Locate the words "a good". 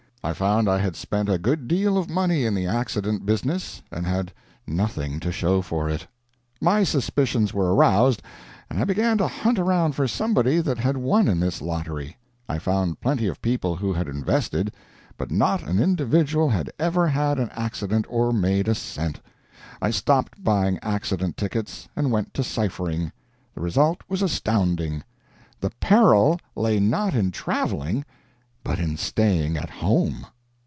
1.29-1.67